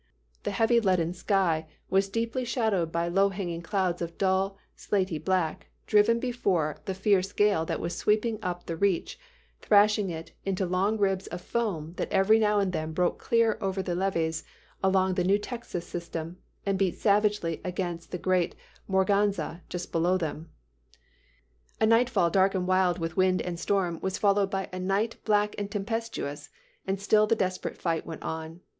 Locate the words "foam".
11.39-11.93